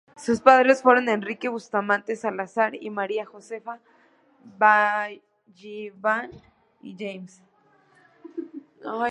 [0.17, 3.79] Sus padres fueron Enrique Bustamante Salazar y María Josefa
[4.57, 6.31] Ballivián
[6.81, 7.43] y Jaimes.